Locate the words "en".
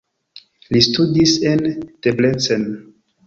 1.51-1.61